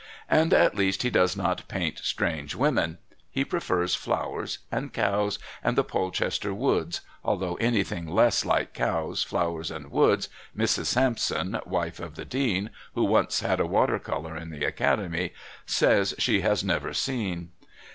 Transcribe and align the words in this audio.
And 0.29 0.51
at 0.51 0.73
least 0.73 1.03
he 1.03 1.11
does 1.11 1.37
not 1.37 1.67
paint 1.67 1.99
strange 1.99 2.55
women; 2.55 2.97
he 3.29 3.45
prefers 3.45 3.93
flowers 3.93 4.57
and 4.71 4.91
cows 4.91 5.37
and 5.63 5.77
the 5.77 5.83
Polchester 5.83 6.55
woods, 6.55 7.01
although 7.23 7.53
anything 7.57 8.07
less 8.07 8.43
like 8.43 8.73
cows, 8.73 9.21
flowers 9.21 9.69
and 9.69 9.91
woods, 9.91 10.27
Mrs. 10.57 10.87
Sampson, 10.87 11.59
wife 11.67 11.99
of 11.99 12.15
the 12.15 12.25
Dean, 12.25 12.71
who 12.95 13.03
once 13.03 13.41
had 13.41 13.59
a 13.59 13.67
water 13.67 13.99
colour 13.99 14.35
in 14.35 14.49
the 14.49 14.65
Academy, 14.65 15.33
says 15.67 16.15
she 16.17 16.41
has 16.41 16.63
never 16.63 16.93
seen. 16.95 17.51